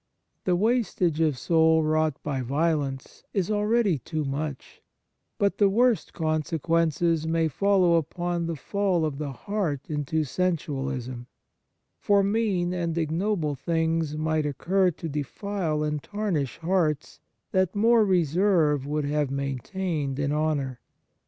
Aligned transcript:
The 0.45 0.55
wastage 0.55 1.19
of 1.21 1.37
soul 1.37 1.83
wrought 1.83 2.17
by 2.23 2.41
violence 2.41 3.21
is 3.35 3.51
already 3.51 3.99
too 3.99 4.25
much, 4.25 4.81
but 5.37 5.59
the 5.59 5.69
worst 5.69 6.11
consequences 6.11 7.27
may 7.27 7.47
follow 7.47 7.97
upon 7.97 8.47
the 8.47 8.55
fall 8.55 9.05
of 9.05 9.19
the 9.19 9.31
heart 9.31 9.87
into 9.91 10.23
sensualism, 10.23 11.27
for 11.99 12.23
mean 12.23 12.73
and 12.73 12.97
ignoble 12.97 13.53
things 13.53 14.17
might 14.17 14.47
occur 14.47 14.89
to 14.89 15.07
defile 15.07 15.83
and 15.83 16.01
tarnish 16.01 16.57
hearts 16.57 17.19
that 17.51 17.75
more 17.75 18.03
reserve 18.03 18.87
would 18.87 19.05
have 19.05 19.29
maintained 19.29 20.17
in 20.17 20.31
honour. 20.31 20.79